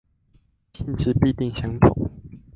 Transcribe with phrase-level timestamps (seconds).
[0.73, 2.09] 性質必定相同